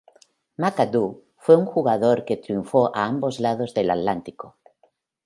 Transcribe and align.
McAdoo 0.57 1.25
fue 1.37 1.55
un 1.55 1.67
jugador 1.67 2.25
que 2.25 2.35
triunfó 2.35 2.89
a 2.95 3.05
ambos 3.05 3.39
lados 3.39 3.75
del 3.75 3.91
Atlántico. 3.91 4.57